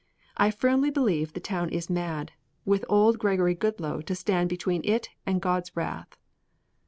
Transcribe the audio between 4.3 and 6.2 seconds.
between it and God's wrath."